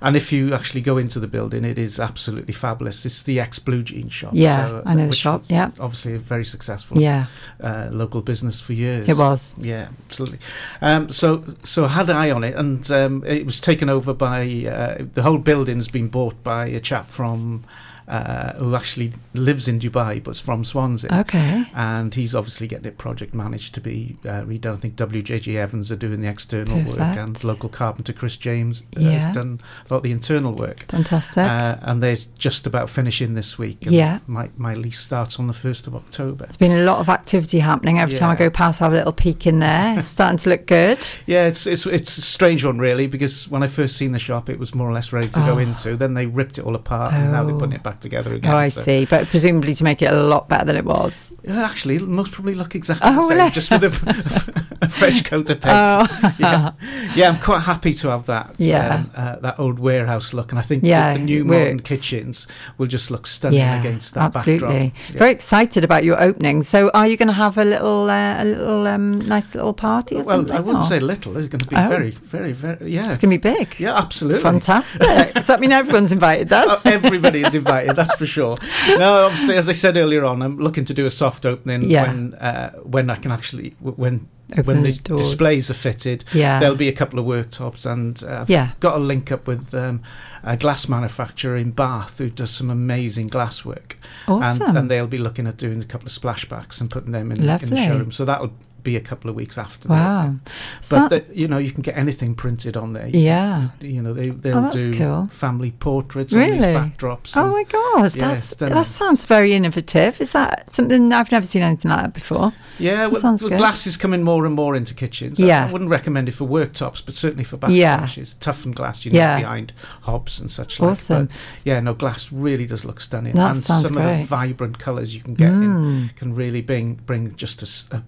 [0.00, 3.06] and if you actually go into the building, it is absolutely fabulous.
[3.06, 4.32] It's the ex Blue Jean shop.
[4.34, 5.70] Yeah, I know the shop, yeah.
[5.80, 6.98] obviously a very successful.
[7.00, 7.26] Yeah.
[7.62, 9.08] uh, local business for years.
[9.08, 9.54] It was.
[9.58, 10.38] Yeah, absolutely.
[10.80, 14.12] Um, so, so I had an eye on it, and um, it was taken over
[14.12, 17.64] by uh, the whole building's been bought by a chap from.
[18.06, 21.08] Uh, who actually lives in Dubai but's from Swansea.
[21.20, 21.64] Okay.
[21.74, 24.74] And he's obviously getting it project managed to be uh, redone.
[24.74, 29.10] I think WJG Evans are doing the external work, and local carpenter Chris James Yeah.
[29.12, 30.80] has done a lot of the internal work.
[30.88, 31.44] Fantastic.
[31.44, 33.86] Uh, and they're just about finishing this week.
[33.86, 34.18] and Yeah.
[34.26, 36.44] My, my lease starts on the 1st of October.
[36.44, 37.98] There's been a lot of activity happening.
[37.98, 39.98] Every time I go past, I have a little peek in there.
[39.98, 40.98] It's starting to look good.
[41.26, 44.50] Yeah, it's it's it's a strange one really because when I first seen the shop,
[44.50, 45.58] it was more or less ready to go Oh.
[45.58, 45.96] into.
[45.96, 47.58] Then they ripped it all apart, and now they're Oh.
[47.58, 48.52] putting it back together again.
[48.52, 49.04] Oh, I so- see.
[49.04, 51.32] But presumably to make it a lot better than it was.
[51.48, 53.52] Actually, it'll most probably look exactly Oh, the same, it?
[53.52, 55.74] just with a, a fresh coat of paint.
[55.76, 56.34] Oh.
[56.38, 56.72] yeah.
[57.14, 58.54] yeah, I'm quite happy to have that.
[58.58, 58.94] Yeah.
[58.96, 62.46] um, uh, that old warehouse look, and I think Yeah, the, the new modern kitchens
[62.78, 64.66] will just look stunning yeah, against that absolutely.
[64.90, 65.10] backdrop.
[65.12, 65.18] Yeah.
[65.18, 66.62] Very excited about your opening.
[66.62, 70.14] So, are you going to have a little, uh, a little um, nice little party
[70.16, 70.56] or Well, something?
[70.56, 71.36] I wouldn't or- say little.
[71.36, 71.88] It's going to be Oh.
[71.88, 72.90] very, very, very.
[72.90, 73.74] Yeah, It's going to be big.
[73.78, 74.40] Yeah, absolutely.
[74.42, 75.34] Fantastic.
[75.34, 76.66] Does that mean everyone's invited then?
[76.68, 78.56] Oh, everybody is invited, that's for sure.
[78.98, 82.06] No, obviously, as I said earlier on, I'm looking to do a soft opening Yeah.
[82.06, 85.22] when uh, when I can actually when Open when the doors.
[85.22, 86.22] displays are fitted.
[86.34, 86.60] Yeah.
[86.60, 88.72] there'll be a couple of worktops, and uh, I've Yeah.
[88.78, 90.02] got a link up with um,
[90.42, 93.96] a glass manufacturer in Bath who does some amazing glass work.
[94.28, 94.68] Awesome.
[94.68, 97.38] and, and they'll be looking at doing a couple of splashbacks and putting them in,
[97.40, 98.12] in the showroom.
[98.12, 98.52] So that'll
[98.84, 99.88] be a couple of weeks after.
[99.88, 100.36] Wow.
[100.80, 103.08] So- But the, you know, you can get anything printed on there.
[103.08, 103.68] You Yeah.
[103.80, 105.26] can- you know, they they'll Oh, do cool.
[105.32, 106.52] family portraits Really?
[106.52, 107.36] these backdrops.
[107.36, 108.74] Oh and- my god, Yeah, that's stunning.
[108.74, 110.20] that sounds very innovative.
[110.20, 112.52] Is that something I've never seen anything like that before?
[112.78, 113.58] Yeah, That well, sounds well, good.
[113.58, 115.40] glass is coming more and more into kitchens.
[115.40, 115.66] I- Yeah.
[115.66, 117.98] I wouldn't recommend it for worktops, but certainly for Yeah.
[117.98, 118.34] backslashes.
[118.40, 119.38] Toughened glass, you Yeah.
[119.38, 119.72] behind
[120.02, 121.18] hobs and such Awesome.
[121.20, 121.28] like.
[121.28, 123.34] But yeah, no, glass really does look stunning.
[123.34, 125.62] That and sounds some of the vibrant colours you can get Mm.
[125.62, 127.62] in can really bring bring just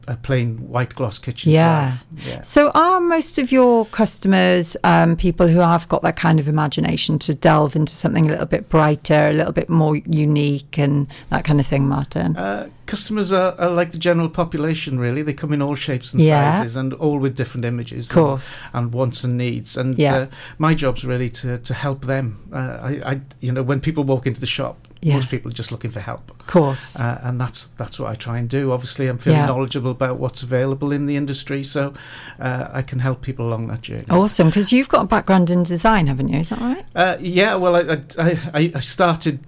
[0.09, 1.99] a plain white gloss kitchen Yeah.
[2.27, 2.43] Yeah.
[2.43, 7.19] So, are most of your customers um, people who have got that kind of imagination
[7.21, 11.45] to delve into something a little bit brighter, a little bit more unique, and that
[11.45, 12.37] kind of thing, Martin?
[12.37, 15.23] Uh, customers are, are like the general population, really.
[15.23, 16.61] They come in all shapes and Yeah.
[16.61, 18.09] sizes and all with different images.
[18.09, 18.67] Of course.
[18.73, 19.77] And, and wants and needs.
[19.77, 20.15] And Yeah.
[20.17, 20.27] uh,
[20.59, 22.39] my job's really to, to help them.
[22.53, 24.77] Uh, I, I, you know, when people walk into the shop,
[25.07, 25.15] Yeah.
[25.15, 26.31] most people are just looking for help.
[26.41, 26.99] Of course.
[26.99, 28.73] Uh, and that's that's what I try and do.
[28.73, 29.47] Obviously, I'm fairly Yeah.
[29.47, 31.95] knowledgeable about what's available in the industry, so
[32.41, 34.05] uh, I can help people along that journey.
[34.11, 36.41] Awesome, because you've got a background in design, haven't you?
[36.41, 36.85] Is that right?
[36.95, 39.39] Uh, yeah, well, I, I, I, started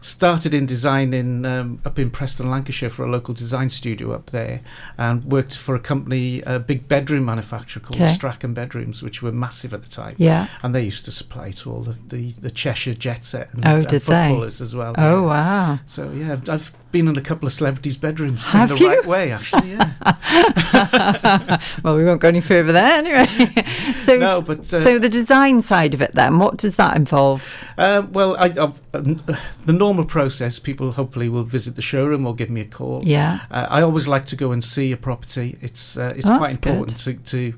[0.00, 4.30] started in design in um, up in Preston, Lancashire, for a local design studio up
[4.30, 4.60] there,
[4.96, 8.12] and worked for a company, a big bedroom manufacturer called Okay.
[8.12, 10.14] Strachan Bedrooms, which were massive at the time.
[10.18, 10.46] Yeah.
[10.62, 13.76] and they used to supply to all the, the, the Cheshire Jet Set and, Oh,
[13.76, 14.28] and did they?
[14.28, 14.87] footballers as well.
[14.96, 15.78] Oh, wow.
[15.86, 18.88] So yeah, I've, I've been in a couple of celebrities' bedrooms Have in the you?
[18.88, 19.70] right way, actually.
[19.72, 21.58] Yeah.
[21.82, 23.26] well, we won't go any further there anyway.
[23.96, 27.64] so, No, but, uh, so the design side of it, then, what does that involve?
[27.76, 29.22] Um, well, I, I've, um,
[29.66, 33.00] the normal process, people hopefully will visit the showroom or give me a call.
[33.04, 33.40] Yeah.
[33.50, 35.58] Uh, I always like to go and see a property.
[35.60, 37.54] It's uh, it's Oh, quite important to, to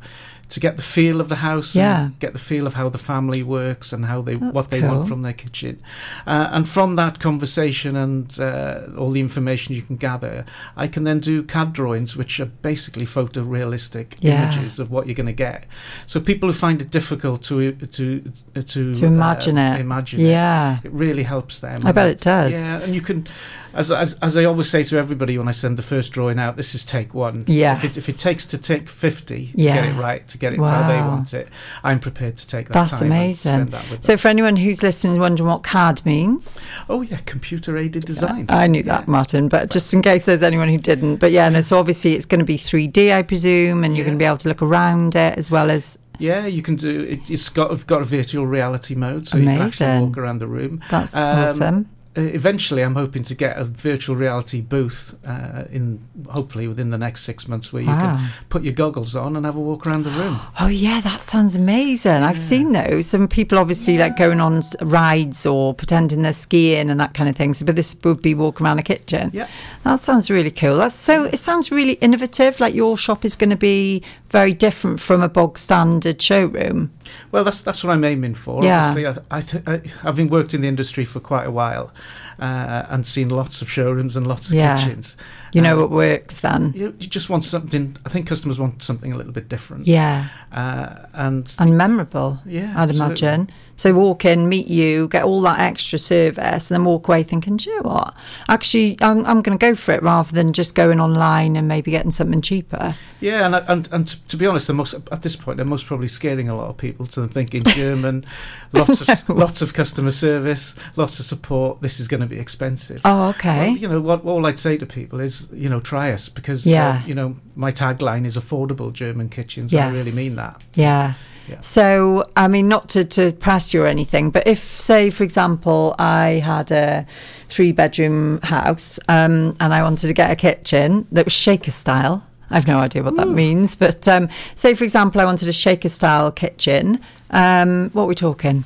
[0.50, 1.74] to get the feel of the house.
[1.74, 2.06] Yeah.
[2.06, 4.80] And get the feel of how the family works and how they That's what they
[4.80, 4.90] cool.
[4.98, 5.80] want from their kitchen.
[6.26, 10.44] Uh, and from that conversation and uh, all the information you can gather,
[10.76, 14.52] I can then do CAD drawings, which are basically photorealistic Yeah.
[14.52, 15.66] images of what you're going to get.
[16.06, 18.20] So people who find it difficult to to
[18.54, 19.80] to To imagine uh, it.
[19.80, 20.78] imagine Yeah.
[20.78, 21.80] it, it really helps them.
[21.84, 22.52] I bet And it does.
[22.52, 23.26] Yeah, and you can,
[23.74, 26.56] as, as as I always say to everybody when I send the first drawing out,
[26.56, 27.44] this is take one.
[27.46, 29.74] If it, if it takes to take fifty to Yeah.
[29.76, 31.48] get it right, to get it how they want it,
[31.84, 33.66] I'm prepared to take that That's amazing.
[33.66, 34.18] that So, them.
[34.18, 38.46] for anyone who's listening and wondering what CAD means, oh yeah, computer aided design.
[38.48, 41.16] I knew that, Martin, but just in case there's anyone who didn't.
[41.16, 44.16] But yeah, no, so obviously it's going to be 3D, I presume, and you're going
[44.16, 45.98] to be able to look around it as well as.
[46.18, 47.30] Yeah, you can do it.
[47.30, 50.46] It's got it's got a virtual reality mode, so you can actually walk around the
[50.46, 50.82] room.
[50.90, 51.86] That's Um, awesome.
[52.16, 56.98] Uh, Eventually, I'm hoping to get a virtual reality booth uh, in hopefully within the
[56.98, 58.16] next six months, where you Wow.
[58.18, 60.40] can put your goggles on and have a walk around the room.
[60.60, 62.22] Oh yeah, that sounds amazing.
[62.22, 63.06] I've seen those.
[63.06, 67.36] Some people obviously like going on rides or pretending they're skiing and that kind of
[67.36, 67.54] thing.
[67.54, 69.30] So, but this would be walking around a kitchen.
[69.32, 69.48] Yeah.
[69.84, 70.76] That sounds really cool.
[70.76, 71.24] That's so.
[71.24, 72.60] It sounds really innovative.
[72.60, 76.90] Like your shop is going to be very different from a bog standard showroom.
[77.32, 78.64] Well, that's that's what I'm aiming for.
[78.64, 78.88] Yeah.
[78.88, 81.92] Obviously, I, I, I, having worked in the industry for quite a while
[82.38, 84.78] uh, and seen lots of showrooms and lots of yeah.
[84.78, 85.16] kitchens,
[85.52, 86.72] You know uh, what works then.
[86.74, 87.96] you, you just want something.
[88.06, 89.86] I think customers want something a little bit different.
[89.86, 90.28] Yeah.
[90.52, 92.40] uh, and And memorable.
[92.46, 93.28] Yeah, I'd absolutely.
[93.28, 93.50] imagine.
[93.76, 97.56] So walk in, meet you, get all that extra service, and then walk away thinking,
[97.56, 98.14] Do you know what?
[98.46, 101.90] Actually, I'm, I'm going to go for it rather than just going online and maybe
[101.90, 102.94] getting something cheaper.
[103.20, 106.08] yeah, and and and to be honest, the most at this point, they're most probably
[106.08, 108.26] scaring a lot of people to them thinking German,
[108.74, 111.80] lots of lots of customer service, lots of support.
[111.80, 113.00] This is going to be expensive.
[113.06, 113.68] Oh, okay.
[113.70, 114.26] Well, you know what?
[114.26, 117.00] All I'd say to people is, you know, try us because, Yeah.
[117.02, 119.72] uh, you know, my tagline is affordable German kitchens.
[119.72, 119.90] Yes.
[119.90, 120.62] I really mean that.
[120.74, 121.14] Yeah.
[121.48, 121.60] Yeah.
[121.60, 125.96] So, I mean, not to, to press you or anything, but if, say, for example,
[125.98, 127.06] I had a
[127.48, 132.22] three bedroom house um, and I wanted to get a kitchen that was shaker style,
[132.50, 135.88] I've no idea what that means, but um, say, for example, I wanted a shaker
[135.88, 138.64] style kitchen, um, what are we talking?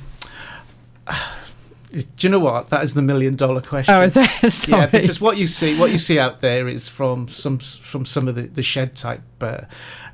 [1.95, 2.69] Do you know what?
[2.69, 3.93] That is the million dollar question.
[3.95, 4.67] Oh, is it?
[4.67, 8.27] Yeah, because what you see, what you see out there is from some from some
[8.27, 9.61] of the, the shed type uh,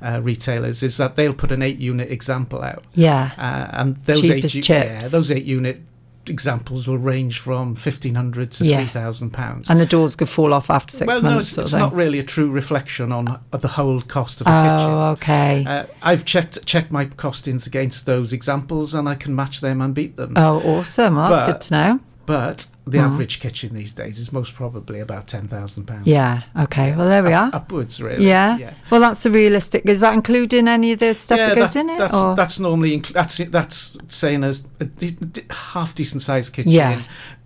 [0.00, 2.84] uh, retailers is that they'll put an eight unit example out.
[2.94, 3.32] Yeah.
[3.36, 5.80] uh, and those Cheap eight u- yeah, those eight unit
[6.26, 8.78] examples will range from fifteen hundred to Yeah.
[8.78, 9.68] three thousand pounds.
[9.68, 11.34] And the doors could fall off after six well, months.
[11.34, 14.50] no, it's, sort it's not really a true reflection on the whole cost of a
[14.50, 14.90] Oh, kitchen.
[15.32, 15.64] okay.
[15.66, 19.94] Uh, I've checked checked my costings against those examples, and I can match them and
[19.94, 20.34] beat them.
[20.36, 21.16] Oh, awesome.
[21.16, 22.00] Well, that's But- good to know.
[22.24, 23.04] But the Mm.
[23.04, 26.06] average kitchen these days is most probably about ten thousand pounds.
[26.06, 26.42] Yeah.
[26.58, 26.92] Okay.
[26.96, 27.48] Well, there we are.
[27.52, 28.26] Upwards, really.
[28.26, 28.56] Yeah.
[28.58, 28.74] Yeah.
[28.90, 29.86] Well, that's a realistic.
[29.86, 31.98] Is that including any of the stuff that goes in it?
[31.98, 32.34] That's, or?
[32.34, 37.02] that's normally inc- that's that's saying a, a de- half decent sized kitchen Yeah.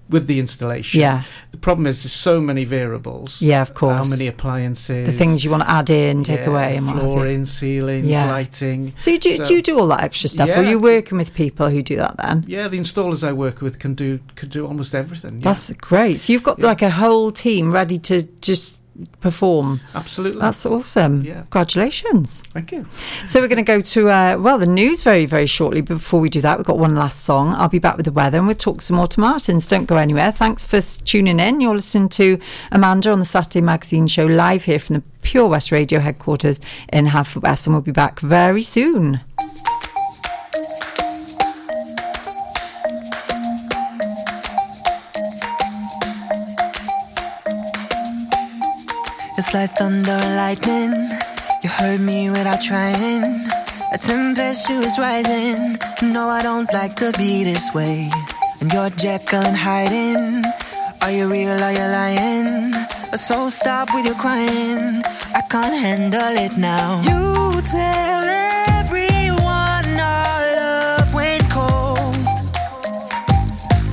[0.09, 1.01] With the installation.
[1.01, 1.25] Yeah.
[1.51, 3.43] The problem is there's so many variables.
[3.43, 3.97] Yeah, of course.
[3.97, 5.07] How many appliances?
[5.07, 7.09] the things you want to add in, take yeah, away, and what have you.
[7.13, 8.31] flooring, ceilings, Yeah.
[8.31, 8.93] lighting.
[8.99, 10.61] So you do, do you do all that extra stuff, or Yeah.
[10.61, 12.45] are you working with people who do that then?
[12.47, 15.37] Yeah, the installers I work with can do can do almost everything.
[15.39, 15.45] Yeah.
[15.45, 16.21] That's great.
[16.21, 18.76] So you've got like a whole team ready to just
[19.21, 19.81] perform.
[19.95, 20.41] Absolutely.
[20.41, 21.23] That's awesome.
[21.23, 21.43] Yeah.
[21.43, 22.43] Congratulations.
[22.53, 22.87] Thank you.
[23.27, 25.81] So we're going to go to uh, well the news very very shortly.
[25.81, 27.55] But before we do that, we've got one last song.
[27.55, 29.67] I'll be back with the weather and we'll talk some more to Martins.
[29.69, 30.33] Don't go anywhere.
[30.33, 31.61] Thanks for tuning in.
[31.61, 32.39] You're listening to
[32.73, 36.61] Amanda on the Saturday Magazine Show live here from the Pure West Radio headquarters
[36.93, 39.21] in Haverfordwest, and we'll be back very soon.
[49.39, 50.93] It's like thunder and lightning.
[51.63, 53.47] You heard me without trying.
[53.93, 55.79] A tempestuous rising.
[56.01, 58.11] No, I don't like to be this way.
[58.61, 60.43] And you're Jekyll and hiding.
[61.03, 61.63] Are you real?
[61.63, 62.73] Are you lying?
[63.15, 65.03] So stop with your crying.
[65.35, 67.03] I can't handle it now.
[67.03, 68.25] You tell
[68.81, 72.17] everyone our love went cold.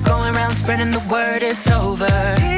[0.06, 2.53] Going around spreading the word it's over.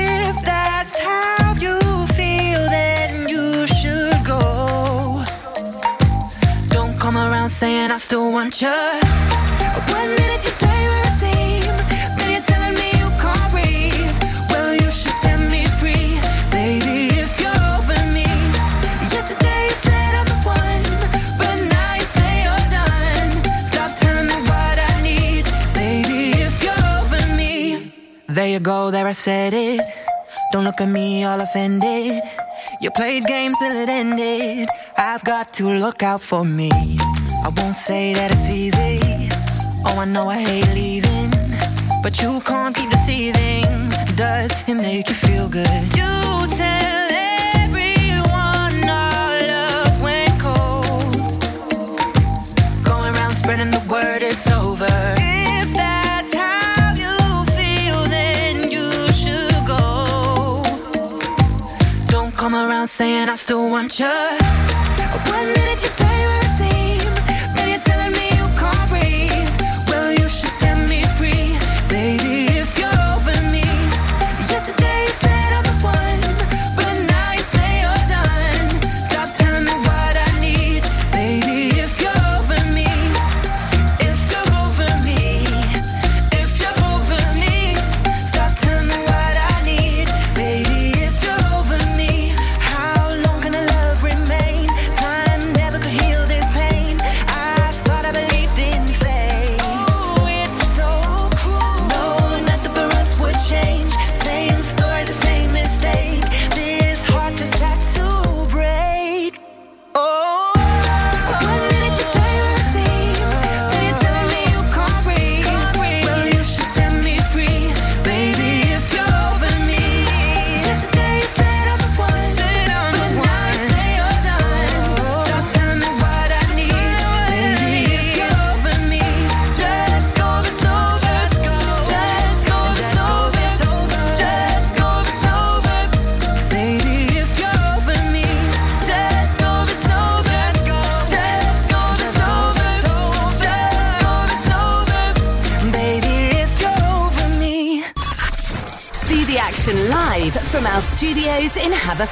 [7.55, 8.67] Saying I still want you.
[8.67, 11.63] One minute you say we're a team,
[12.17, 14.17] then you're telling me you can't breathe.
[14.51, 16.19] Well, you should set me free,
[16.51, 18.27] baby, if you're over me.
[19.15, 20.83] Yesterday you said I'm the one,
[21.39, 23.31] but now you say you're done.
[23.71, 27.93] Stop telling me what I need, baby, if you're over me.
[28.27, 29.79] There you go, there I said it.
[30.51, 32.21] Don't look at me all offended.
[32.81, 34.67] You played games till it ended.
[34.97, 36.99] I've got to look out for me.
[37.45, 39.29] I won't say that it's easy.
[39.85, 41.29] Oh, I know I hate leaving.
[42.01, 43.67] But you can't keep deceiving.
[44.15, 45.83] Does it make you feel good?
[45.95, 46.11] You
[46.57, 47.07] tell
[47.61, 51.17] everyone our love went cold.
[52.83, 54.97] Going around spreading the word it's over.
[55.61, 57.15] If that's how you
[57.53, 60.63] feel, then you should go.
[62.07, 64.17] Don't come around saying I still want you.
[65.29, 66.44] One minute you say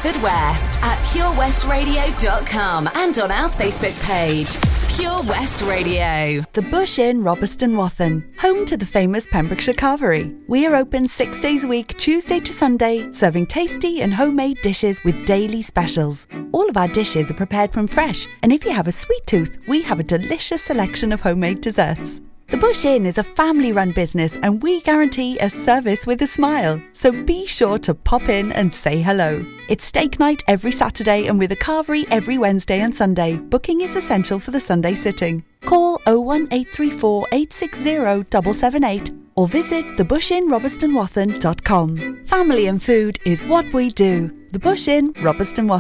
[0.06, 4.58] in Haverfordwest at purewestradio.com and on our Facebook page,
[4.96, 6.44] Pure West Radio.
[6.54, 10.38] The Bush Inn, Robertson Wathen, home to the famous Pembrokeshire Carvery.
[10.48, 15.04] We are open six days a week, Tuesday to Sunday, serving tasty and homemade dishes
[15.04, 16.28] with daily specials.
[16.52, 19.58] All of our dishes are prepared from fresh, and if you have a sweet tooth,
[19.68, 22.22] we have a delicious selection of homemade desserts.
[22.54, 26.28] The Bush Inn is a family run business and we guarantee a service with a
[26.28, 26.80] smile.
[26.94, 29.44] So be sure to pop in and say hello.
[29.70, 33.38] It's steak night every Saturday and with a carvery every Wednesday and Sunday.
[33.38, 35.44] Booking is essential for the Sunday sitting.
[35.66, 37.84] Call 01834 860
[38.30, 42.26] 778 or visit thebushinrobertsonwathen.com.
[42.26, 44.32] Family and food is what we do.
[44.52, 45.72] The Bush Inn, Robertston Wathen.